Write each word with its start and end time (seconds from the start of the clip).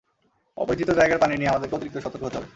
অপরিচিত 0.57 0.89
জায়গার 0.91 1.21
পানি 1.21 1.33
নিয়ে 1.35 1.51
আমাদেরকে 1.51 1.75
অতিরিক্ত 1.75 1.97
সতর্ক 1.99 2.23
হতে 2.25 2.37
হবে। 2.37 2.49